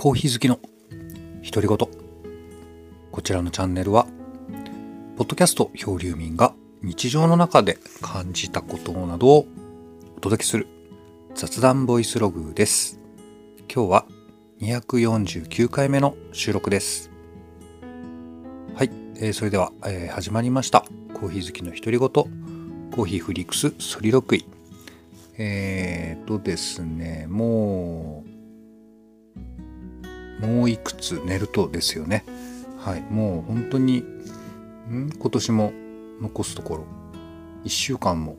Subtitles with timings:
[0.00, 0.60] コーヒー好きの
[1.42, 1.76] 独り言
[3.10, 4.06] こちらのチャンネルは
[5.16, 6.54] ポッドキャスト漂流民が
[6.84, 9.46] 日常の中で感じたことなどを
[10.16, 10.68] お届けする
[11.34, 13.00] 雑談ボイスログです。
[13.68, 14.06] 今日は
[14.60, 17.10] 249回目の収録です。
[18.76, 20.84] はい、えー、それでは、えー、始まりました。
[21.12, 24.46] コーヒー好きの独り言コーヒーフリックスソリロクイ。
[25.38, 28.37] えー、とですねもう
[30.40, 32.24] もういくつ寝るとですよね。
[32.78, 33.98] はい、もう本当に、
[34.90, 35.10] ん？
[35.18, 35.72] 今年も
[36.20, 36.84] 残すところ、
[37.64, 38.36] 1週間も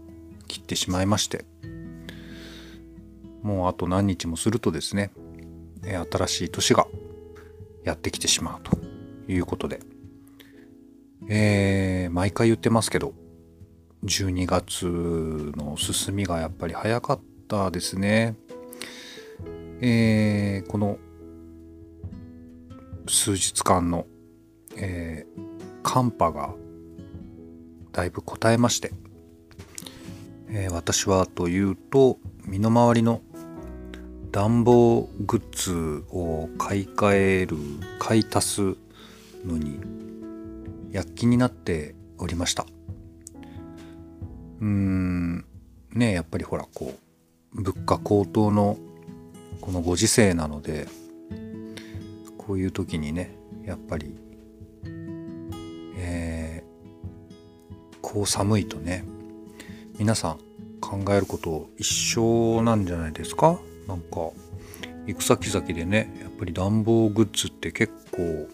[0.47, 1.45] 切ってしまいまして、
[3.43, 5.11] もうあと何日もするとですね、
[5.83, 6.87] 新しい年が
[7.83, 8.77] やってきてしまうと
[9.31, 9.79] いうことで、
[11.27, 13.13] えー、毎回言ってますけど、
[14.03, 14.85] 12月
[15.55, 18.35] の進みがやっぱり早かったですね。
[19.81, 20.97] えー、この
[23.09, 24.05] 数日間の、
[24.77, 26.53] えー、寒波が
[27.91, 28.91] だいぶ答えまして、
[30.47, 33.21] えー、私はというと身の回りの
[34.31, 37.57] 暖房グッズを買い替える
[37.97, 38.61] 買い足す
[39.43, 39.79] のに
[40.91, 42.65] 躍起になっておりました。
[44.61, 45.45] うーん
[45.93, 46.93] ねやっぱりほらこ
[47.55, 48.77] う物価高騰の
[49.61, 50.87] このご時世なので
[52.49, 54.15] こういう時にねやっぱり、
[55.99, 59.05] えー、こう寒いとね
[59.99, 60.39] 皆さん
[60.81, 63.59] 考えること一緒なんじゃないですか？
[63.87, 64.31] なんか
[65.05, 68.47] 行く先々でねやっぱり暖房グッズって結構、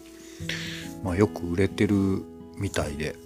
[1.02, 2.22] まあ、よく売れてる
[2.58, 3.16] みたいで、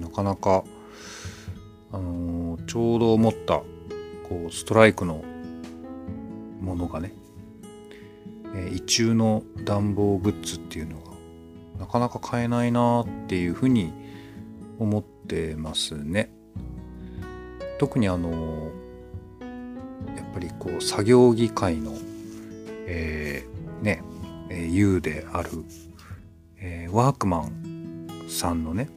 [0.00, 0.62] なかなか、
[1.90, 3.54] あのー、ちょうど思った
[4.28, 5.24] こうストライクの
[6.60, 7.12] ものがね
[8.54, 11.12] えー、異中の暖房グッズっていうのが
[11.78, 13.92] なかなか買えないなっていうふうに
[14.78, 16.32] 思ってますね。
[17.78, 18.70] 特にあの
[20.16, 21.92] やっぱりこう作業機械の、
[22.86, 24.02] えー、ね、
[24.50, 25.50] えー、U である、
[26.58, 28.88] えー、ワークマンさんのね、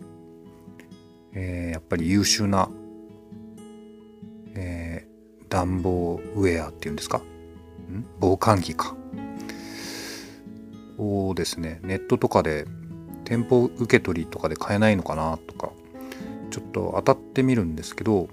[1.34, 2.70] えー、やっぱり優秀な、
[4.56, 7.20] えー、暖房ウェアっていうんですか？
[7.20, 7.24] ん？
[8.20, 8.96] 防寒着か。
[11.04, 11.80] をですね。
[11.84, 12.66] ネットとかで
[13.24, 15.72] 店舗受け取りとかで買えないのかなとか
[16.52, 18.28] ちょっと当たってみるんですけど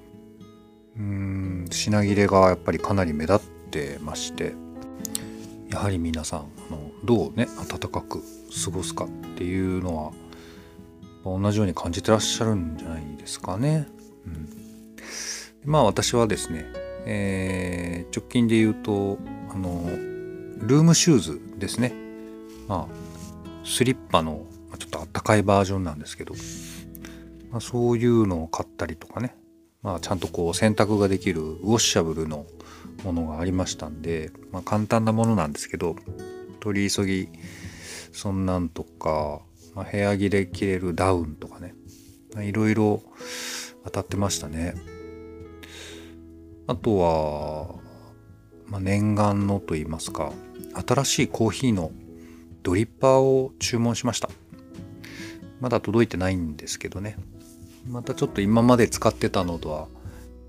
[0.97, 4.53] うーん品切れがやっぱりかなり目立ってまして
[5.71, 8.23] やはり皆さんあのどうね暖かく
[8.65, 10.13] 過ごすかっていうのは
[11.25, 13.87] 同じように感じてらっしゃるんじゃないですかね。
[14.27, 14.49] うん、
[15.65, 16.65] まあ私はですね、
[17.05, 19.19] えー、直近で言うと
[19.51, 19.85] あの
[20.67, 22.10] ルームシューズですね。
[22.71, 22.95] まあ
[23.65, 24.47] スリッパの
[24.79, 26.35] ちょっとあったかいバージョンなんですけど、
[27.51, 29.35] まあ、そういうのを買ったりとかね、
[29.83, 32.47] まあ、ちゃんとこう洗濯ができるウォッシャブルの
[33.03, 35.97] ものがありましたんで、まあ、簡単なものなんですけど
[36.61, 37.29] 取り急ぎ
[38.13, 39.41] そんなんとか、
[39.75, 41.75] まあ、部屋着で着れるダウンとかね
[42.39, 43.03] いろいろ
[43.85, 44.75] 当たってましたね。
[46.69, 47.75] あとは、
[48.67, 50.33] まあ、念願のと言いますか
[50.87, 51.91] 新しいコーヒーの
[52.63, 54.29] ドリッパーを注文しました。
[55.61, 57.17] まだ届いてないんですけどね。
[57.89, 59.89] またちょっと今まで使ってたのとは、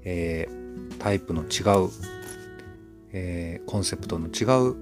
[0.03, 1.89] えー、タイプの違う、
[3.13, 4.75] えー、コンセプトの違う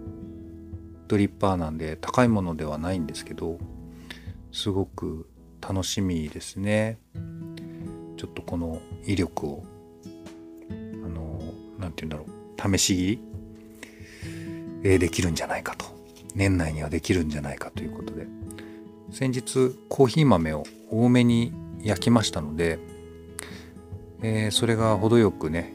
[1.07, 3.57] ドリッパーなんで高いものではないんですけど
[4.51, 5.27] すごく
[5.61, 6.99] 楽しみですね。
[8.17, 9.63] ちょっとこの威力を
[10.69, 10.73] あ
[11.07, 11.39] の
[11.79, 12.77] 何て言うんだろう。
[12.77, 13.19] 試し切り、
[14.83, 15.98] えー、できるんじゃないかと。
[16.35, 18.27] 年内にはできるんじゃないかということで。
[19.11, 21.51] 先日コーヒー豆を多めに
[21.81, 22.79] 焼きましたので、
[24.21, 25.73] えー、それが程よくね、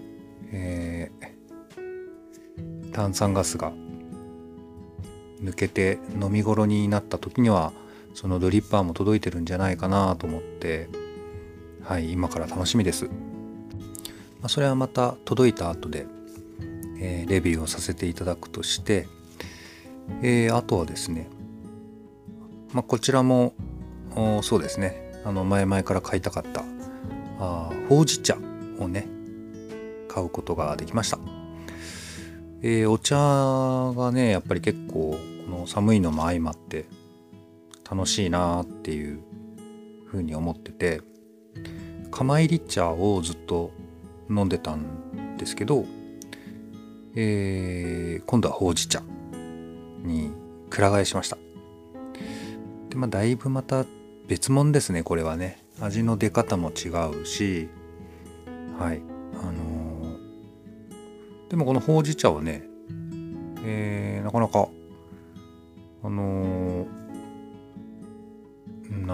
[0.53, 3.73] えー、炭酸ガスが
[5.43, 7.73] 抜けて飲み頃になった時には
[8.15, 10.89] そのドリッパーも届いてるんじゃないかなと思って
[11.83, 13.11] はい今から楽しみです、ま
[14.45, 16.07] あ、それはまた届いた後で、
[17.01, 19.09] えー、レビューをさせていただくとして
[20.23, 21.29] えー、あとはですね、
[22.73, 23.55] まあ、こちらも
[24.43, 25.05] そうですね。
[25.25, 26.63] あの前々から買いたかった
[27.41, 28.37] あほうじ茶
[28.79, 29.09] をね
[30.09, 31.19] 買うことができました、
[32.63, 33.17] えー、お茶
[33.99, 36.85] がねやっぱり結構この寒いのも相まって
[37.91, 39.21] 楽しいなっていう
[40.07, 41.01] ふうに思ってて
[42.11, 43.73] 釜入り茶をずっと
[44.29, 45.85] 飲んでたんですけど、
[47.17, 49.03] えー、今度はほうじ茶。
[50.05, 50.33] に
[50.71, 51.37] く替えしました。
[52.91, 53.85] でまあだいぶまた
[54.29, 55.63] 別物ですねこれはね。
[55.81, 56.89] 味の出方も違
[57.21, 57.69] うし。
[58.79, 59.03] はい。
[59.41, 62.65] あのー、でもこのほうじ茶はね
[63.65, 64.69] えー、なかなか
[66.03, 66.87] あのー、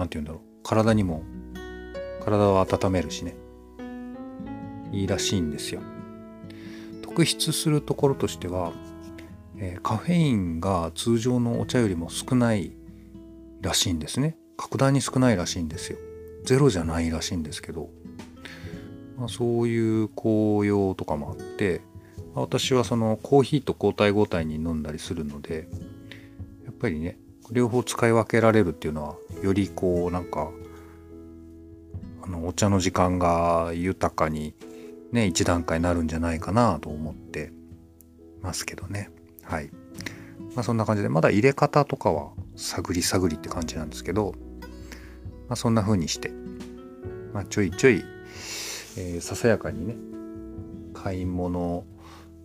[0.07, 0.41] て言うんだろう。
[0.63, 1.23] 体にも
[2.23, 3.35] 体を温めるしね。
[4.91, 5.81] いいらしいんですよ。
[7.01, 8.71] 特筆するところとしては、
[9.61, 12.73] え、カフェインが通常のお茶よりも少ない
[13.61, 14.35] らしいんですね。
[14.57, 15.97] 格段に少ないらしいんですよ。
[16.43, 17.89] ゼロじゃないらしいんですけど、
[19.17, 21.81] まあ、そういう効用とかもあって
[22.33, 25.67] 私はそのコーヒーと交代交代に飲んだりするので
[26.65, 27.17] やっぱりね
[27.51, 30.49] 両方使い分けられるっていうのはよりこうなんか
[32.23, 34.55] あのお茶の時間が豊かに
[35.11, 37.51] ね一段階になるんじゃないかなと思って
[38.41, 39.11] ますけどね。
[39.51, 39.69] はい
[40.55, 44.33] まあそんな感じでまだ入れ方とかは探り探りって感じなんですけど、
[45.49, 46.31] まあ、そんな風にして、
[47.33, 48.05] まあ、ちょいちょい、
[48.97, 49.95] えー、ささやかにね
[50.93, 51.83] 買い物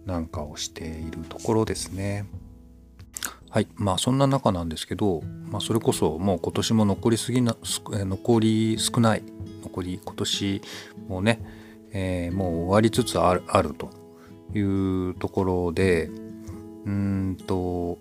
[0.04, 2.26] なんかをしているところですね。
[3.50, 9.22] はいまあそんな中なんですけど、まあ、それこそもう今年も残りすぎな残り少ない
[9.62, 10.62] 残り今年
[11.08, 11.40] もね、
[11.92, 13.90] えー、もう終わりつつあるあると
[14.54, 16.10] いうところで
[16.86, 17.98] うんと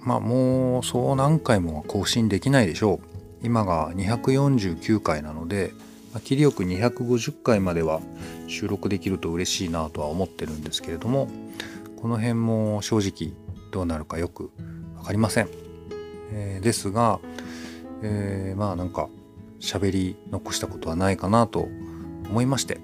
[0.00, 3.06] まあもうそう何回も更新できないでしょう。
[3.44, 5.72] 今が249回なので、
[6.20, 8.00] 切りよく250回までは
[8.46, 11.28] 収録できると嬉しいなとは思ってるんですけれども
[12.00, 13.34] この辺も正直
[13.70, 14.50] どうなるかよく
[14.96, 15.48] 分かりません、
[16.32, 17.20] えー、ですが、
[18.02, 19.08] えー、まあなんか
[19.60, 21.68] 喋り残したことはないかなと
[22.28, 22.80] 思いまして、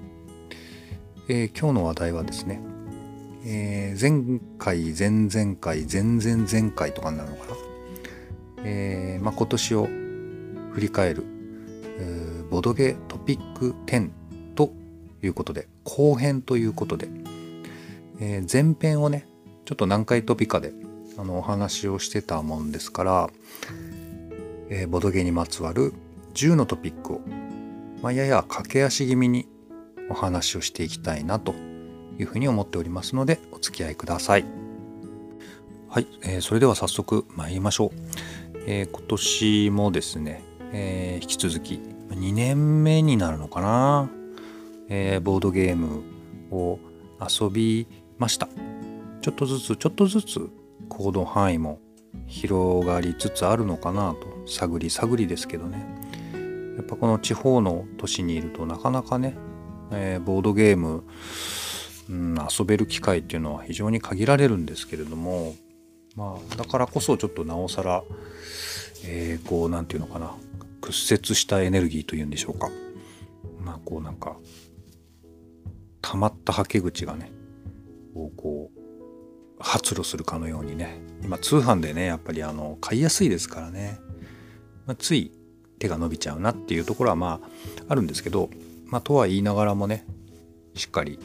[1.29, 2.63] えー、今日の話題はですね、
[3.45, 7.57] えー、前回前々回前々前回とかになるのかな、
[8.65, 9.85] えーまあ、今年を
[10.73, 11.25] 振り返る
[12.51, 14.11] ボドゲトピック10
[14.55, 14.73] と
[15.23, 17.09] いうことで後編ということで、
[18.21, 19.27] えー、前編をね
[19.65, 20.73] ちょっと何回トピカで
[21.19, 23.31] あのお話をしてたもんですから、
[24.71, 25.93] えー、ボドゲにまつわる
[26.35, 27.21] 10のトピックを、
[28.03, 29.47] まあ、やや駆け足気味に
[30.09, 31.55] お話をしていきたいなと
[32.19, 34.45] いうふうに思っておりますのでお付き合いください。
[35.89, 37.91] はい、えー、それでは早速参りましょう。
[38.67, 40.43] えー、今年もですね、
[40.73, 41.81] えー、引き続き
[42.11, 44.11] 2年目になるのかな、
[44.91, 46.03] えー、ボードゲーム
[46.51, 46.79] を
[47.19, 47.87] 遊び
[48.19, 48.49] ました
[49.23, 50.51] ちょっとずつちょっとずつ
[50.91, 51.81] 行動範囲も
[52.27, 55.87] 広がりつつあるのかなと探り探りですけどね
[56.77, 59.35] やっぱこの地方の都市にいるとなかなかね、
[59.93, 61.05] えー、ボードゲーム、
[62.09, 65.55] うん、遊べる機会っていうのは非常に限られるんですけれども
[66.17, 68.03] まあだからこそちょっとなおさら、
[69.05, 70.35] えー、こう何て言うのかな
[70.81, 72.71] 屈折したエネルギーというんでしょうか。
[73.61, 74.37] まあこうなんか
[76.01, 77.31] 溜まったはけ口がね
[78.15, 78.79] をこう
[79.59, 83.99] 発露するかのようにね今通販でねやっぱりあの買いやすいですからね、
[84.87, 85.33] まあ、つい
[85.79, 87.49] 手が伸びちゃうなっていうところはまあ
[87.89, 88.49] あるんですけど
[88.87, 90.07] まあとは言いながらもね
[90.75, 91.19] しっかり、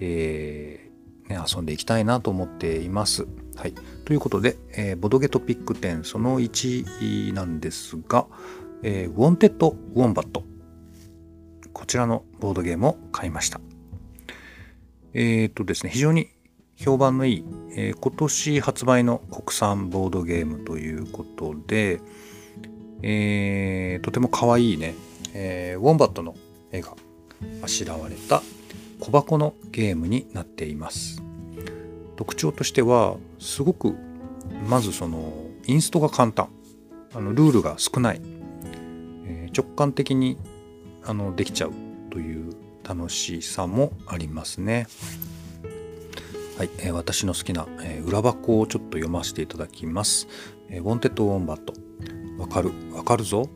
[0.00, 0.86] えー
[1.28, 3.26] ね、遊んでいきたいなと思っています。
[3.56, 8.26] はい、ということで、えー、ボドゲトピック10その1なんですが、
[8.82, 10.44] えー、ウォンテッド・ウォンバット
[11.72, 13.60] こちらのボードゲームを買いました。
[15.14, 16.28] えっ、とですね、非常に
[16.76, 22.00] 評判のいい、えー、今年発売の国産ボードゲームということで、
[23.02, 24.94] えー、とても可愛いね、
[25.34, 26.34] えー、ウォンバットの
[26.70, 26.94] 絵が
[27.62, 28.42] あしらわれた
[29.00, 31.22] 小箱のゲームになっています。
[32.16, 33.94] 特徴としてはすごく
[34.68, 35.32] まずその
[35.66, 36.48] インストが簡単
[37.14, 38.20] あのルールが少ない、
[39.24, 40.38] えー、直感的に
[41.04, 41.72] あのできちゃう
[42.10, 44.86] という楽しさもありますね。
[46.56, 50.26] はい、えー、私の好きな、えー、裏箱をちょっと読ませていただきます。
[50.68, 51.74] えー、ウォンテッドウォンバット。
[52.38, 53.48] わかるわかるぞ。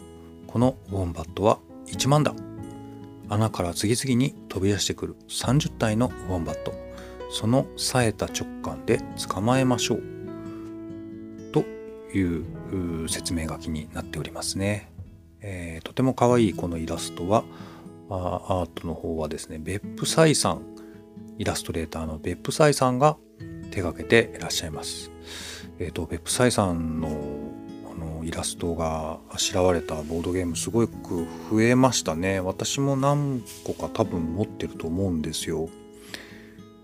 [0.46, 2.34] このウォンバットは1万だ。
[3.30, 6.74] 穴から次々に飛び出してくる30体のウォンバット。
[7.30, 10.02] その冴えた直感で捕まえましょう。
[11.52, 11.64] と
[12.12, 14.90] いう説明書きになっておりますね、
[15.40, 17.44] えー、とても可愛いこのイラストは
[18.08, 20.62] アートの方はですね別府さいさん
[21.38, 23.16] イラストレーターの別府さいさんが
[23.70, 25.12] 手がけていらっしゃいます。
[25.78, 27.29] えっ、ー、と別府イさんの
[28.24, 35.68] イラストがあしらわれたボードゲームすごく増えましたね私も何個か多分持ってると思うんですよ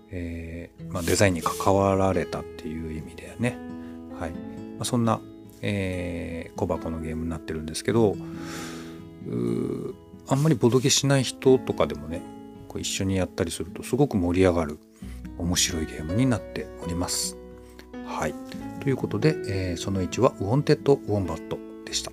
[0.09, 3.57] えー、まあ、デザインに関わられたっていう意味でね、
[4.17, 4.37] はいま
[4.81, 5.19] あ、そんな、
[5.61, 8.15] えー、小箱のゲームになってるんですけど
[10.29, 12.21] あんまりボドゲしない人とかでもね
[12.67, 14.79] こう一緒にやったりするとすごく盛り上がる
[15.37, 17.37] 面白いゲームになっております。
[18.05, 18.33] はい。
[18.87, 22.11] ということで、えー、その1はウォンテッド・ウォンバットでした。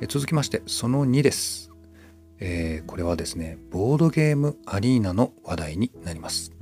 [0.00, 1.70] えー、続きましてその2です、
[2.38, 6.52] えー、これはですねボードゲームアリーナの話題になります。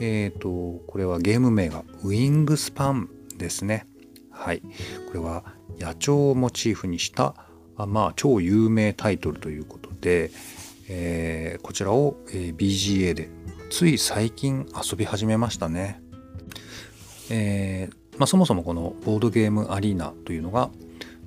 [0.00, 3.86] えっ、ー、とこれはゲーム名がウィングスパンですね。
[4.30, 4.62] はい。
[4.62, 5.44] これは
[5.78, 7.34] 野鳥をモチーフにした
[7.76, 10.30] あまあ超有名タイトルということで、
[10.88, 13.28] えー、こちらを、えー、BGA で
[13.68, 16.00] つい最近遊び始めましたね。
[17.28, 20.72] えーまあ、そもそもこのボードゲームアリーナというのが、ま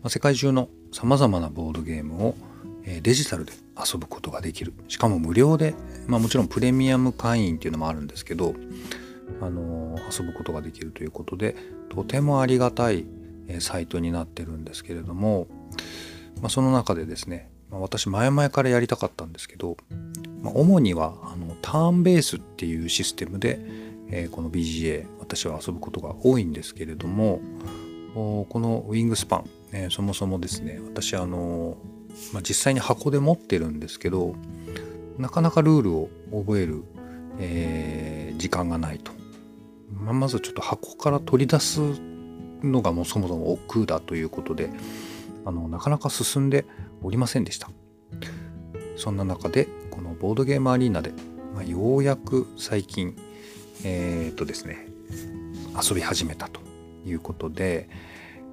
[0.04, 2.36] あ、世界中のさまざまなボードゲームを、
[3.02, 4.74] デジタルで遊ぶことができる。
[4.88, 5.76] しかも無料で、
[6.08, 8.56] まあ、もちろんプレミアム会員っていうのもあるんですけど、
[9.42, 11.56] あの、遊ぶことができるということで
[11.90, 13.06] とてもありがたい、
[13.60, 15.48] サイトになってるんですけれども、
[16.42, 19.78] まあ、その中でですね、ま、私前々からやりたかったんですけど、
[20.42, 23.60] まあ、主にはあのターンベースっていうシステムで、
[24.10, 27.42] えー、この BGA 私は遊ぶことが多いんですけれども
[28.14, 31.78] このウィングスパン、ね、そもそもですね私あの、
[32.34, 34.36] まあ、実際に箱で持ってるんですけど
[35.18, 36.84] なかなかルールを覚える、
[37.40, 39.12] えー、時間がないと、
[39.94, 41.80] まあ、まずちょっと箱から取り出す
[42.64, 44.70] のがもうそもそも億劫だということで
[45.46, 46.66] あのなかなか進んで
[47.02, 47.70] おりませんでした。
[48.98, 51.14] そんな中でこのボードゲームアリーナで、
[51.54, 53.16] まあ、ようやく最近
[53.84, 54.88] えー、っとですね
[55.82, 56.62] 遊び始めたと
[57.06, 57.90] いうことで、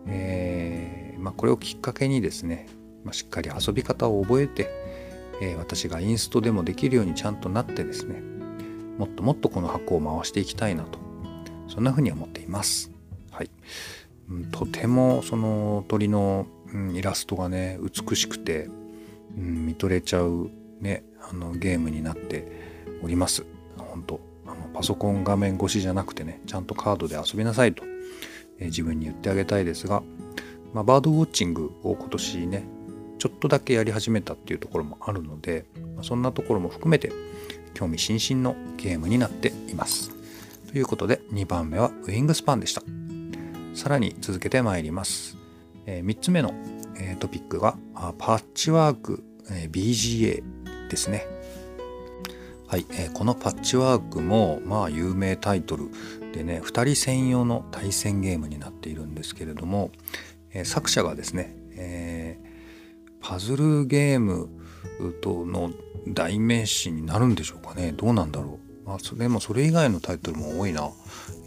[0.07, 2.67] えー、まあ、これをきっかけにですね、
[3.05, 4.69] まあ、しっかり遊び方を覚えて、
[5.41, 8.23] えー、私がインストでもできるようにちゃんとなってですね
[8.99, 10.99] もっともっとこの箱を回していきたいなと
[11.69, 12.93] そんなふうに思っています。
[13.31, 13.51] はい、
[14.53, 18.69] とてもその鳥の、うん、イラストがね美しくて、
[19.37, 20.51] うん、見とれちゃう、
[20.81, 22.47] ね、あのゲームになって
[23.03, 23.45] おります。
[23.77, 24.34] 本当
[24.75, 27.85] パソコン画面越しじゃなくてねちゃんとカードで遊びなさいと、
[28.59, 30.03] えー、自分に言ってあげたいですが、
[30.75, 32.67] まあ、バードウォッチングを今年ね
[33.19, 35.65] ちょっとだけやり始めたっていうところもあるので、
[35.95, 37.11] まあ、そんなところも含めて
[37.73, 40.11] 興味津々のゲームになっています。
[40.71, 42.83] ということで2番目はウィングスパンでした。
[43.75, 45.37] さらに続けてまいります。
[45.87, 46.53] えー、3つ目の、
[46.99, 47.77] えー、トピックが
[48.19, 50.43] パッチワーク、え、BGA
[50.89, 51.34] ですね。
[52.67, 55.91] はい、えー、このパッチワークもまあ有名タイトル
[56.33, 59.91] でね2人専用の対戦ゲームになっているんですけれども、
[60.53, 64.49] えー、作者がですね、えー、パズルゲーム
[65.21, 65.71] との
[66.09, 67.93] 代名詞になるんでしょうかね。
[67.93, 70.91] どうなんだろう、まあ、それもそれ以外のタイトルも多いな。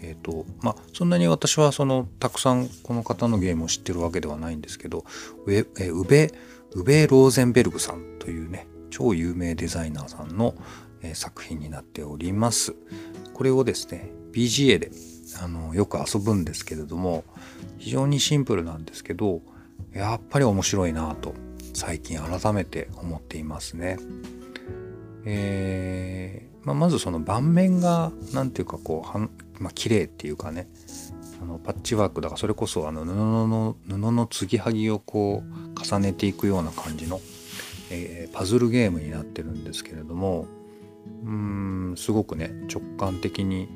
[0.02, 5.04] え、ー、とまあそんなに私はそのたくさんこの方のゲームを知ってるわけではないんですけど
[5.46, 6.32] ウェ、えウベ
[6.74, 10.56] ウベ・ローゼンベルグさんというね超有名デザイナーさんの、
[11.01, 12.75] え作品になっております。
[13.34, 14.92] これをですね BGA で
[15.42, 17.24] あのよく遊ぶんですけれども
[17.77, 19.42] 非常にシンプルなんですけど
[19.94, 21.34] やっぱり面白いなと
[21.74, 23.98] 最近改めて思っていますね。
[25.25, 30.68] えーまあ、まずその盤面が何ていうかこうはん、まあ綺麗っていうかね
[31.42, 37.22] あのパッチワークだからそれこそあの布の布の継ぎはぎをこう重ねていくような感じの、
[37.89, 40.48] えー、パズルゲームになってるんですけれども
[41.26, 43.70] うんすごくね直感的に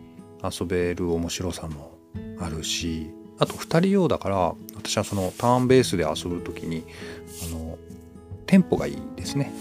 [0.44, 1.98] 遊べる面白さも
[2.40, 3.10] あるし
[3.40, 6.84] あと2人用だから私はそのターンベースで遊ぶ時に
[7.52, 7.78] あの
[8.46, 9.52] テンポがいいですね、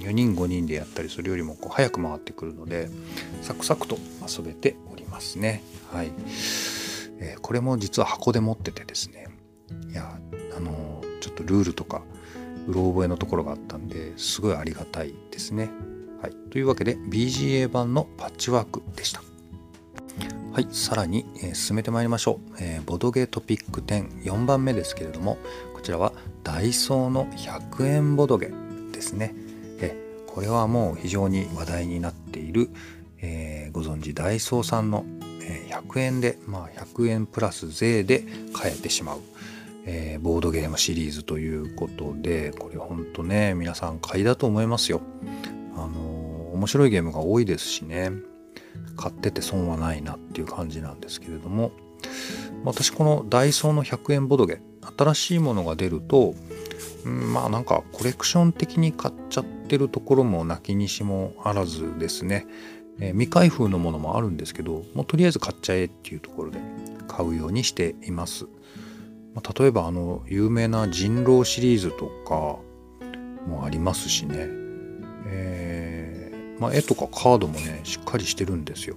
[0.00, 2.88] うん、4人5人でやったりするよりもこう早く回ってくるので
[3.42, 5.62] サクサクと遊べておりますね。
[5.92, 6.12] はい、
[7.18, 9.28] えー、これも実は箱で持っててですね。
[9.90, 10.18] いや
[10.56, 12.02] あのちょっとルールとか
[12.68, 15.70] うろ覚えのところがあったんですごいありがたいですね。
[16.22, 19.22] はい、というわけで BGA 版のパッチワークでした。
[20.56, 25.36] はい、さらに、えー、進めてまいりましょう、えー、ボドゲトピック104番目ですけれども
[25.74, 28.50] こちらはダイソーの100円ボドゲ
[28.90, 29.34] ですね。
[29.80, 29.94] え
[30.26, 32.70] これはもう非常に話題になっている、
[33.20, 35.04] えー、ご存知ダイソーさんの、
[35.42, 39.20] え100円で、まあ、100円プラス税で買えてしまう、
[39.84, 45.02] えボードゲームシリーズということでこれほんとね皆さん買いだと思いますよ。
[45.76, 48.10] あの面白いゲームが多いですしね。
[48.96, 51.72] 買ってて損はないなっていう感じなんですけれども。
[52.64, 54.60] 私このダイソーの100円ボドゲ
[54.98, 56.34] 新しいものが出ると、
[57.04, 62.46] うん、まあなんかコレクション的に買っちゃってるところもなきにしもあらずですね、
[63.00, 66.60] えー、未開封のものもあるんですけどもうとりあえず買っちゃえっていうところで
[67.08, 68.46] 買うようにしています。
[69.34, 72.58] まあ、例えばあの有名な人狼シリーズとか
[73.46, 74.48] もありますしね、
[75.26, 75.65] えー、
[76.58, 78.96] まあ、絵とかカードもねしっかりしてるんですよ。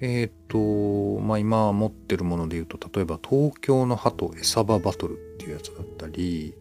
[0.00, 6.54] えっ、ー、とまあ今持ってるもので言うと例えば東京の鳩餌場バトルっていうやつだったり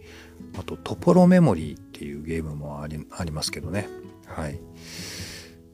[0.58, 3.88] あとトポロメモリーっていうゲームもありありますけどね。
[4.26, 4.60] はい。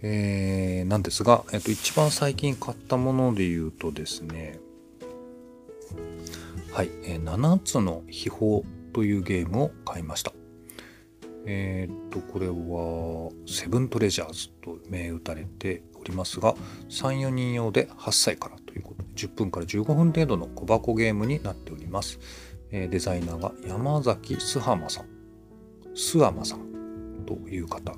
[0.01, 4.59] えー、なんですが、えっ、ー、と一番最近買ったもので言うとですね
[6.71, 8.61] はい、えー、7つの秘宝
[8.93, 10.33] というゲームを買いました。
[11.45, 16.55] えっ、とこれはセブントレジャーズと銘打たれておりますが
[16.89, 22.19] 34人用で8歳からということで10分から15分程度の小箱ゲームになっております、
[22.71, 25.05] えデザイナーが山崎須浜さん
[25.95, 27.93] 須浜さんという方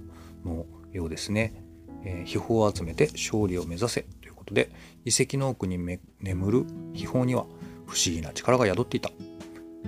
[0.45, 1.63] のようですね、
[2.03, 4.69] え秘宝を集めて勝利を目指せということで
[5.05, 5.77] 遺跡の奥に
[6.21, 7.45] 眠る秘宝には
[7.85, 9.09] 不思議な力が宿っていた。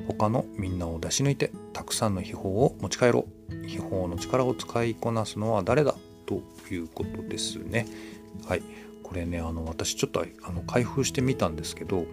[0.07, 6.41] 他のみんなを出し抜いてたくさんの秘宝を持ち帰ろう秘宝の力を使いこなすのは誰だと
[6.71, 7.87] いうことですね。
[8.47, 8.61] はい、
[9.03, 12.05] これねあの私ちょっとあの開封してみたんですけど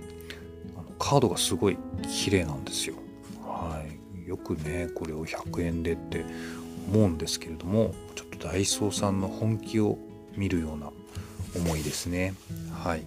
[0.76, 2.96] あのカードがすごい綺麗なんですよ。
[3.42, 3.84] は
[4.24, 6.24] い、よくねこれを100円でって
[6.92, 9.98] 思うんですけれどもちょっとダイソーさんの本気を
[10.36, 10.90] 見るような
[11.56, 12.34] 思いですね。
[12.72, 13.02] はい、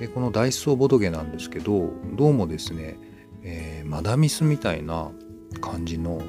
[0.00, 2.98] でこのダイソーボドゲなんですけどどうもですね、
[3.90, 5.10] マダミスみたいな
[5.60, 6.22] 感じの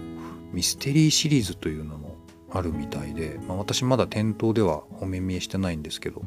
[0.52, 2.18] ミステリーシリーズというのも
[2.50, 6.24] あるみたいで、まあ、私まだ店頭ではお目見えしてないんですけど、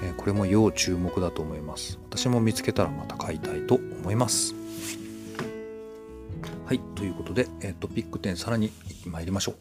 [0.00, 1.98] えー、これも要注目だと思います。
[2.08, 4.54] 私も見つけたらまた買いたいと思います。
[6.66, 8.70] はいということで、えー、トピック10さらに
[9.04, 9.54] 参りましょう、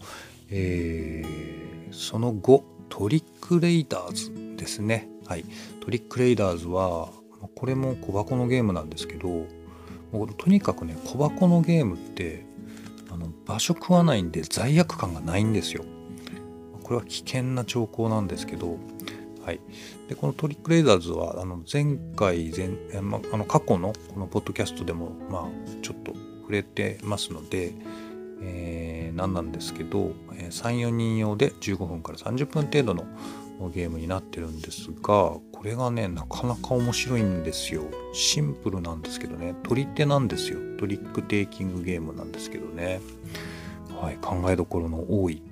[0.52, 5.10] えー、その後トリックレイダーズですね。
[5.26, 5.46] はい。
[5.84, 7.10] トリックレイダーズは
[7.56, 9.48] これも小箱のゲームなんですけど
[10.12, 12.46] とにかくね小箱のゲームって
[13.12, 15.84] あの場所食わないんで罪悪感がないんですよ。
[16.84, 18.78] これは危険な兆候なんですけど、
[19.46, 19.60] はい、
[20.08, 27.74] でこのトリックレーダーズはあの前回前、まあの過去のこのポッドキャストでも、まあ、ちょっと触れてますので、
[28.42, 33.06] えー、何なんですけど34人用で15分から30分程度の
[33.68, 37.84] ゲームになってるんですがこれがねなかなか面白いんですよ。
[38.14, 39.54] シンプルなんですけどね。
[39.64, 40.60] 取り手なんですよ。
[40.80, 43.02] トリックテイキングゲームなんですけどね。
[44.02, 45.44] はい考えどころの多い、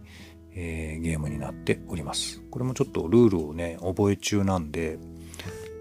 [0.53, 2.41] えー、ゲームになっております。
[2.49, 4.97] これもちょっとルールをね覚え中なんで、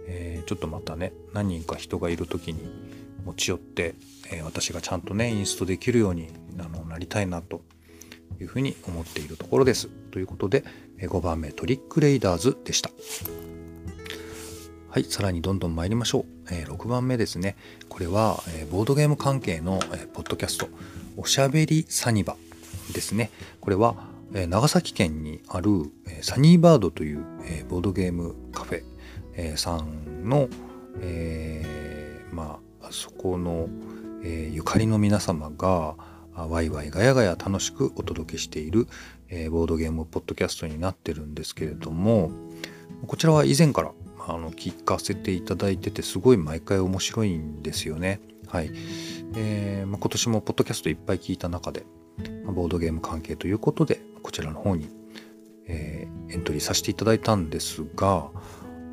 [0.09, 2.61] えー、ちょっとまたね何人か人がいる時に
[3.25, 3.95] 持ち寄って、
[4.33, 7.63] えー、私がちゃんとねインストできるようにあのなりたいなと
[8.41, 9.89] いうふうに思っているところです。
[10.11, 10.65] ということで
[11.01, 12.91] 5番目トリックレイダーズでした。
[14.97, 16.25] はい、さらにどんどん参りましょう。
[16.51, 17.55] えー、6番目ですね。
[17.91, 20.69] これは、え、ボードゲーム関係の、え、ポッドキャスト、
[21.19, 22.35] おしゃべりサニバ
[22.95, 23.31] ですね。
[23.61, 25.71] これは、え、長崎県にある、
[26.09, 28.83] え、サニーバードという、え、ボードゲームカフェ、
[29.35, 30.49] え、さんの、
[31.03, 33.69] え、まあ、そこの、
[34.23, 35.97] え、ゆかりの皆様が、
[36.45, 38.87] ワイワイガヤガヤ楽しくお届けしている、
[39.29, 42.31] えー、ボードゲームポッドキャストになってるんですけれども
[43.07, 43.93] こちらは以前から
[44.29, 48.21] あの聞かせていただいててすごい毎回面白いんですよね。
[48.49, 48.71] はい。
[49.37, 51.85] えーまあ、今年もポッドキャストいっぱい聞いた中で、
[52.45, 54.89] まあ、ボードゲーム関係ということでこちらの方に、
[55.67, 58.31] えー、エントリーさせていただいたんですが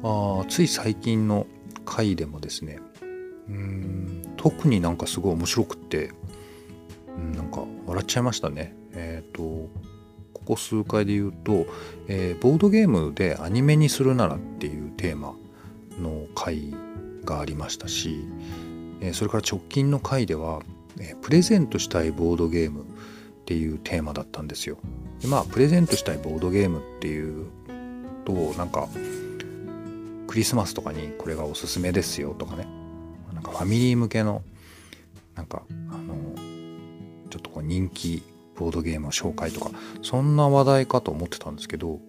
[0.03, 1.47] あつい最近の
[1.85, 2.79] 回でもですね
[3.47, 6.11] うん特になんかすごい面白くって
[7.17, 8.75] なんか笑っちゃいましたね。
[8.93, 9.69] えっ、ー、と
[10.33, 11.65] ここ数回で言うと、
[12.07, 15.35] えー、ボードゲームでアニメにするならっていうテーマ
[15.99, 16.73] の回
[17.23, 18.25] がありましたし、
[18.99, 20.61] えー、それから直近の回では、
[20.99, 22.85] えー、プレゼントしたいボードゲームっ
[23.45, 24.77] ていうテーマだったんですよ。
[25.21, 27.47] でまあプレゼントしたいボードゲームっていう
[28.25, 28.87] となんか
[30.27, 32.67] クリスマスとかにこれがおすすめですよとかね
[33.33, 34.41] なんかファミリー向けの
[35.35, 36.15] なんかあの
[37.33, 38.21] ちょっとこう人気
[38.55, 39.71] ボードゲームの紹介とか
[40.03, 41.99] そんな話題かと思ってたんですけど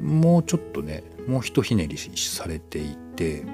[0.00, 3.44] もうちょっとねもうひとひねりされていて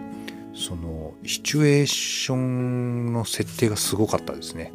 [0.54, 4.72] そのシチュエーションの設定がすごかったですね。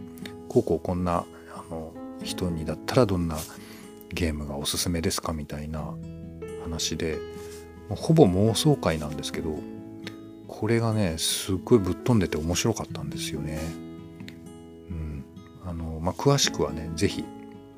[0.49, 1.93] こうこうこんなあの
[2.23, 3.37] 人にだったらどんな
[4.11, 5.93] ゲームがおすすめですかみたいな
[6.63, 7.19] 話で
[7.89, 9.59] ほぼ妄想会なんですけど
[10.47, 13.88] これがねすっごいぶっ飛んでて面白かったんですよね。
[16.09, 17.23] まあ、詳しくはね、ぜひ、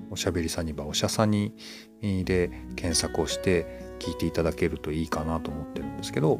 [0.09, 1.53] おしゃべりサニバ、おしゃさに
[2.01, 6.39] で検索をして聞いていただけるといいかなと思ってるんですけど、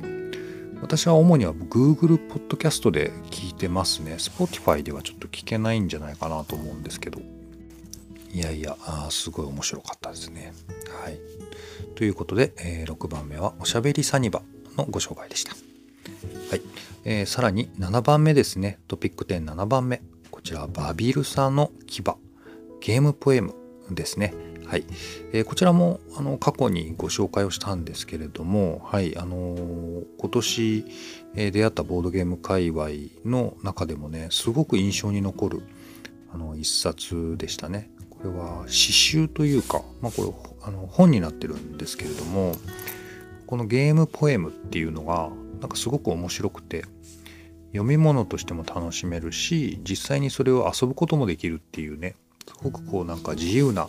[0.82, 4.14] 私は主には Google ポッドキャストで聞いてますね。
[4.14, 7.20] Spotify ではちょっと聞けないんじゃないかなと思うんですけど。
[8.32, 10.54] いやいや、あすごい面白かったですね。
[11.04, 11.20] はい。
[11.96, 14.42] ということで、えー、6番目はおしゃべりサニバ
[14.78, 15.52] のご紹介でした。
[15.52, 16.62] はい。
[17.04, 18.80] えー、さらに7番目ですね。
[18.88, 20.02] トピック107番目。
[20.42, 22.02] こちら、バビルサの牙。
[22.80, 23.54] ゲームポエム
[23.92, 24.34] ですね。
[24.66, 24.86] はい、
[25.34, 30.86] えー、こちらもあの過去にご紹介をしたんですけれども、はいあのー、今年、
[31.36, 32.90] えー、出会ったボードゲーム界隈
[33.24, 35.62] の中でもねすごく印象に残る
[36.34, 37.92] あの一冊でしたね。
[38.10, 42.56] これは詩集というか、まあ、これあの本になってるんですけれども
[43.46, 46.86] このゲームポエムっていうのがなんかすごく面白くて
[47.72, 52.16] 読み物としても楽しめるし実際にそれを遊ぶこともできるっていうね
[52.48, 53.88] すごくこうなんか自由な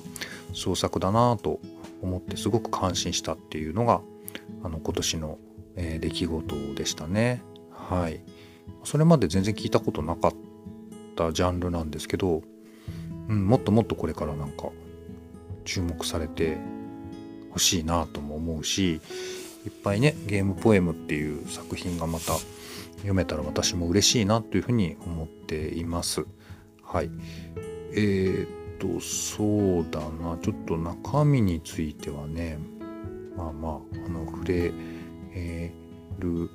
[0.53, 1.61] 創作だなと
[2.01, 4.01] 思ってすごく感心したっていうのが
[4.63, 5.39] あの今年の、
[5.77, 7.43] えー、出来事でしたね。
[7.71, 8.21] はい。
[8.85, 10.35] それまで全然聞いたことなかっ
[11.17, 12.43] たジャンルなんですけど、
[13.29, 14.71] うん、もっともっとこれからなんか
[15.65, 16.59] 注目されて
[17.51, 19.01] ほしいなとも思うしいっ
[19.85, 22.33] ぱいねゲームポエムっていう作品がまた
[23.03, 26.25] 読めたら私も嬉しいなというふうに思っています。
[26.83, 27.11] はい。
[27.95, 32.59] えーとそうだなちょっと中身についてはね
[33.37, 33.73] まあまあ
[34.07, 34.73] あの触れ
[36.19, 36.51] る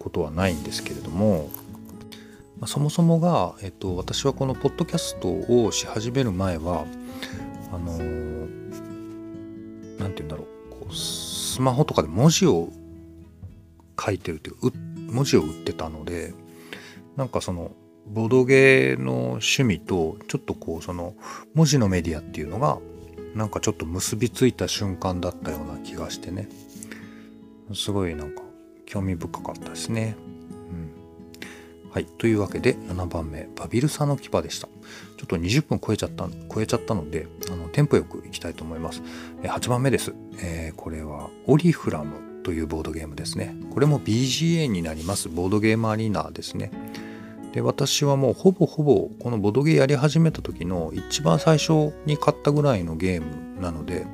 [0.00, 1.48] ことはないんですけれども、
[2.58, 6.84] まあ、そもそもが、えっと、私はこのポッドキャストをし始める前は
[7.72, 7.92] あの
[9.98, 12.70] 何て言うんだろうこうスマホとかで文字を
[14.00, 14.56] 書いてるっていう
[15.08, 16.32] 文字を打ってたので
[17.16, 17.72] なんかその
[18.06, 21.14] ボドゲの趣味とちょっとこうその
[21.54, 22.78] 文字のメディアっていうのが
[23.34, 26.48] なんかちょっと結びついた瞬間だったような気がしてね
[27.74, 28.42] すごいなんか
[28.88, 30.16] 興味深かったですね。
[30.50, 32.06] うん、はい。
[32.06, 34.66] というわけで7番目、バビルサの牙でした。
[34.66, 39.02] ちょっと20分超えちゃった、超えちゃったので、あの、テンポよくいきたいと思います。
[39.42, 40.14] 8番目です。
[40.40, 43.54] えー、これはオリフラムというボードゲームですね。
[43.74, 45.28] これも BGA になります。
[45.28, 46.70] ボードゲームアリーナですね。
[47.52, 54.06] で私はもうほぼほぼこのボドゲーやり始めた時の一番最初に買ったぐらいのゲームなので、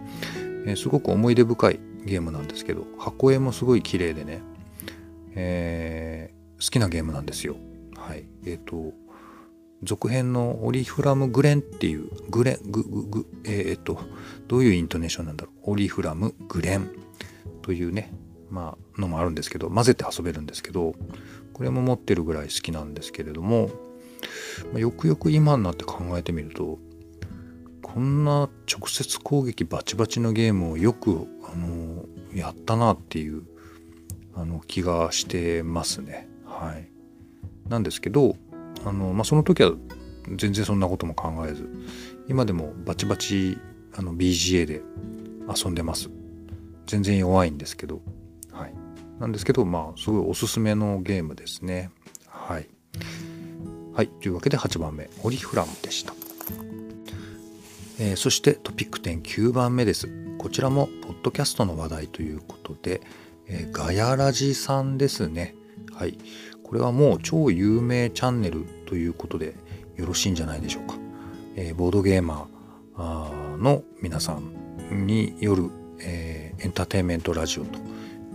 [0.66, 4.42] えー、すごく思い出深いゲームなんですけど箱絵もすごい綺麗でね、
[5.36, 7.54] えー、好きなゲームなんですよ。
[7.96, 8.24] はい。
[8.46, 8.94] えっ、ー、と
[9.84, 14.00] 続編のオリフラム・グレンっていうグレングググえっ、と
[14.48, 16.90] どういうイントネーションなんだろうオリフラム・グレン
[17.64, 18.12] というね
[18.50, 20.94] まあのもあるんですけど混ぜて遊べるんですけど
[21.54, 23.70] これも持ってるぐらい好きなんですけれども、
[24.74, 26.78] ま、よくよく今になって考えてみると
[27.82, 33.44] こんな直接攻撃バチバチのゲームをよくあのやったなっていう
[34.34, 36.28] あの気がしてますね。
[36.44, 36.90] はい、
[37.70, 38.36] なんですけど
[38.84, 39.72] あの、まあ、その時は
[40.36, 41.66] 全然そんなことも考えず
[42.28, 43.56] 今でもバチバチ
[43.96, 44.82] あの BGA で
[45.48, 46.10] 遊んでます。
[46.86, 48.00] 全然弱いんですけど
[48.52, 48.84] はい
[49.18, 51.90] なんですけど、まあ、すごいおすすめのゲームですね。
[52.26, 52.68] はい。
[53.94, 54.08] はい。
[54.08, 56.12] というわけで8番目、オリフラムでした。
[58.00, 60.08] えー、そしてトピック10、9番目です。
[60.38, 63.02] こちらも、ポッドキャストの話題ということで、
[63.46, 65.54] えー、ガヤラジさんですね。
[65.92, 66.18] はい。
[66.64, 69.54] これはもう超有名チャンネルということで
[69.96, 70.96] よろしいんじゃないでしょうか。
[71.54, 74.32] えー、ボードゲーマーの皆さ
[74.90, 75.70] んによる、
[76.00, 77.78] えー、エンターテインメントラジオと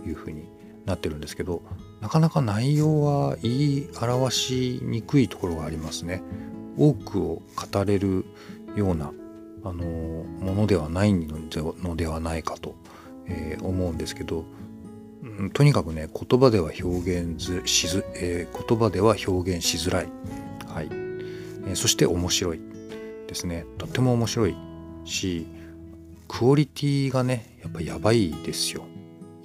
[0.06, 0.48] いうふうに
[0.86, 1.62] なってるんですけど
[2.00, 6.22] なかなか内容は言い表しにくいところがありますね。
[6.78, 8.24] 多くを語れる
[8.74, 9.12] ような
[9.62, 12.74] あのものではないのではないかと、
[13.26, 14.44] えー、思うんですけど、
[15.22, 20.08] うん、とにかくね言葉では表現しず、えー、言葉では表現しづらい、
[20.66, 20.86] はい。
[20.86, 22.60] えー、そして面白い
[23.26, 23.66] ですね。
[23.76, 24.56] とっても面白い
[25.04, 25.46] し
[26.32, 28.84] クオリティがねやっぱやばいですよ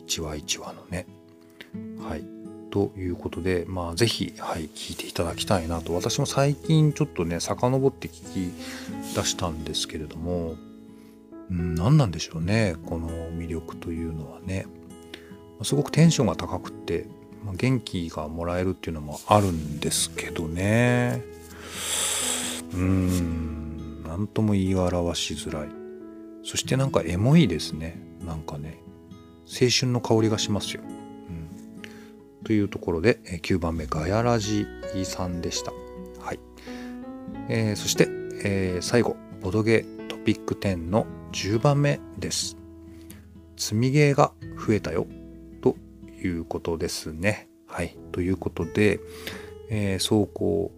[0.05, 1.07] 1話1話のね
[2.07, 2.23] はい。
[2.69, 5.93] ということで、まあ、ぜひ、はい、聞いていただきたいなと。
[5.95, 10.55] 私も最近ちょっとね、遡って聞き出したんですけれども、
[11.49, 14.67] うん、何なんでしょうね、この魅力というのはね。
[15.63, 17.07] すごくテンションが高くって、
[17.55, 21.23] 元気がもらえるっていうのもあるんですけどね。
[22.73, 25.84] うーん、何とも言い表しづらい。
[26.45, 27.99] そしてなんかエモいですね。
[28.23, 28.77] なんかね、
[29.47, 30.83] 青春の香りがしますよ。
[30.83, 31.45] うん
[32.43, 34.67] というところで9番目ガヤラジ
[35.03, 35.71] さんでした。
[36.19, 36.39] はい。
[37.49, 38.07] えー、そして、
[38.43, 42.55] えー、最後、ボドゲトピック10の10番目です。
[43.57, 44.31] 積みゲーが
[44.67, 45.07] 増えたよ
[45.61, 45.75] と
[46.23, 47.49] いうことですね。
[47.65, 47.97] はい。
[48.11, 48.99] ということで、
[49.71, 50.71] えー、走行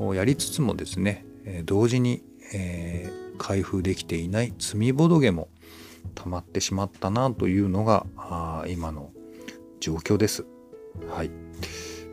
[0.00, 5.48] をやりつつもですね、え同時に、えー、開封できていない積みボドゲも
[6.14, 9.10] 溜まってしまったなというのがあ今の
[9.80, 10.46] 状況です。
[11.08, 11.30] はい。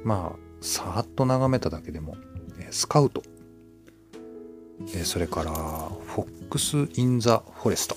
[0.04, 2.18] まあ、さーっと眺めただけでも、
[2.72, 3.22] スカウト、
[5.04, 7.96] それから、フォックス・イン・ザ・フォレスト。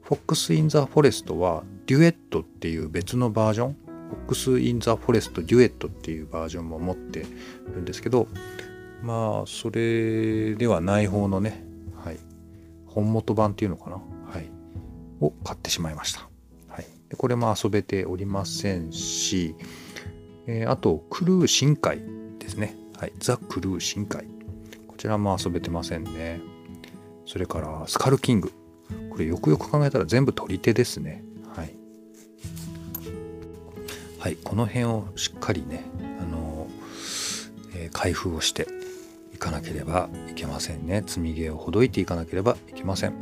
[0.00, 7.26] フォックス・イン・ザ・フォレストは、デュエットっていう別のバージョン、 Fox in the Forest Duet っていうバージョンも持って
[7.74, 8.28] るんですけど、
[9.02, 11.69] まあ、それではない方のね、
[12.90, 14.02] 本元版っていうのかな、は
[14.38, 14.50] い、
[15.20, 16.28] を買ってしまいました。
[16.68, 19.54] はい、でこれも遊べておりませんし、
[20.46, 22.02] えー、あと、クルー深海
[22.38, 22.76] ですね。
[22.98, 24.24] はい、ザ・クルー深海。
[24.88, 26.40] こちらも遊べてませんね。
[27.24, 28.52] それから、スカルキング。
[29.10, 31.22] これよくよく考えたら全部取り手ですね。
[31.54, 31.74] はい。
[34.18, 35.84] はい、この辺をしっかりね、
[36.20, 38.66] あのー、えー、開封をしてい
[39.40, 41.02] かなければいけませんね。
[41.04, 43.14] 積み毛をほどいていかなければいけません。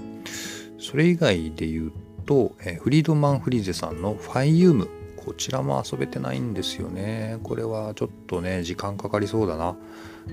[0.78, 1.92] それ以外で言う
[2.26, 4.88] と、え、フリードマン・フリーゼさんのファイユーム
[5.28, 7.38] こちらも遊べてないんですよね。
[7.42, 9.76] これはちょっとね、時間かかりそうだな。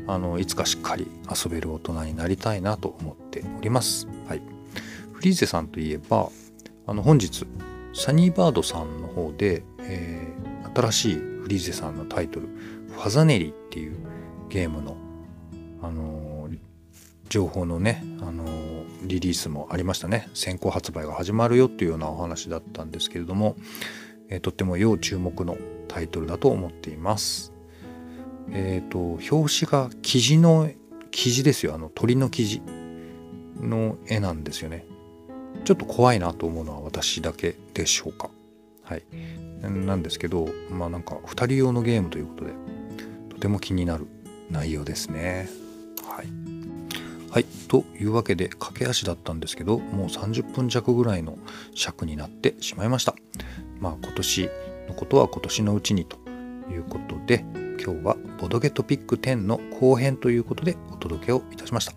[0.08, 4.08] あの、いつかしっかり遊べる大人になりたいなと思っております。
[4.28, 4.42] はい。
[5.12, 6.30] フリーゼさんといえば、
[6.88, 7.46] あの、本日、
[7.94, 13.98] サニーバードさんの方で、えー、新しいフリーゼさんのタイトル、ファザネリっていう
[14.48, 14.96] ゲームの、
[15.82, 16.50] あの、
[17.30, 18.46] 情報のね、あの、
[19.04, 20.30] リリースもありましたね。
[20.34, 23.56] 先行発売が始まるよっていうようなお話だったんですけれども、
[24.30, 25.58] えー、とっても要注目の
[25.88, 27.54] タイトルだと思っています。
[28.52, 29.00] えっ、ー、と
[29.36, 30.70] 表紙が生地の
[31.12, 32.62] 生地ですよあの鳥の生地
[33.60, 34.86] の絵なんですよね。
[35.64, 38.30] ちょっと怖いなと思うのは私だけでしょうか。
[38.84, 39.04] はい。
[39.62, 42.52] なんですけどまあなんか2人用のゲームということで
[43.30, 44.06] とても気になる
[44.52, 45.50] 内容ですね。
[46.16, 46.28] はい。
[47.30, 47.46] はい。
[47.68, 51.38] というわけで駆け足だったんですけどもう30分弱ぐらいの
[51.74, 53.16] 尺になってしまいました。
[53.82, 54.50] まあ、今年
[54.88, 56.18] のことは今年のうちにと
[56.72, 57.44] いうことで
[57.84, 61.94] 今日はボドゲトピック10の後編ということでお届けをいたしました。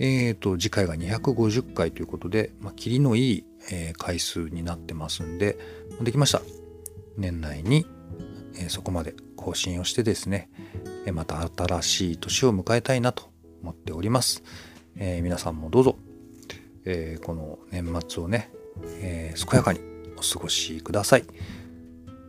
[0.00, 5.56] えーと、次回が250回ということで、まあ、キリのいい、えー、回数になってますんで、
[6.00, 6.42] できました。
[7.16, 7.86] 年内に、
[8.56, 10.50] えー、そこまで更新をしてですね、
[11.12, 13.30] また新しい年を迎えたいなと
[13.62, 14.42] 思っております。
[14.96, 15.98] え皆さんもどうぞ、
[16.84, 18.50] えこの年末をね、
[19.00, 19.80] え健やかに
[20.16, 21.24] お過ごしください。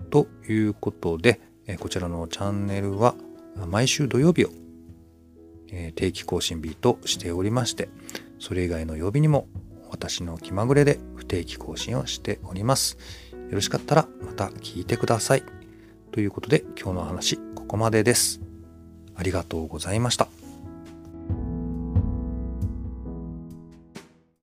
[0.10, 3.16] ということで、えこちらのチャンネルは
[3.68, 4.50] 毎週土曜日を
[5.72, 7.90] え定期更新日としておりまして、
[8.40, 9.48] それ以外の曜日にも
[9.90, 12.98] 私の気まぐれで不定期更新をしております。
[13.50, 15.44] よろしかったらまた聞いてください。
[16.12, 18.45] ということで今日の話ここまでです。
[19.16, 20.28] ありがとうございました。